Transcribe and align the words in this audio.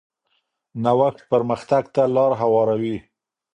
نوښت 0.83 1.17
پرمختګ 1.29 1.83
ته 1.95 2.03
لار 2.15 2.31
هواروي. 2.41 2.97